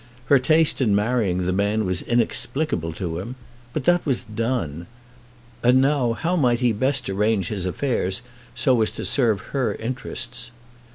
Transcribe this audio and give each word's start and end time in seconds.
Her 0.29 0.39
taste 0.39 0.81
in 0.81 0.95
marrying 0.95 1.45
the 1.45 1.53
man 1.53 1.85
was 1.85 2.01
inexplicable 2.01 2.91
to 2.93 3.19
him. 3.19 3.35
But 3.71 3.83
that 3.83 4.03
was 4.03 4.23
done; 4.23 4.87
and 5.61 5.79
now 5.79 6.13
how 6.13 6.35
might 6.35 6.59
he 6.59 6.73
best 6.73 7.07
arrange 7.07 7.49
his 7.49 7.67
affairs 7.67 8.23
so 8.55 8.81
as 8.81 8.89
to 8.97 9.05
serve 9.05 9.39
her 9.53 9.75
interests? 9.75 10.49